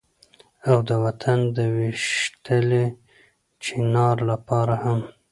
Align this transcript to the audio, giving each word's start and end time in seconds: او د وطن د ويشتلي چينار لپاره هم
او 0.69 0.77
د 0.89 0.91
وطن 1.05 1.39
د 1.55 1.57
ويشتلي 1.75 2.85
چينار 3.63 4.17
لپاره 4.31 4.75
هم 4.83 4.99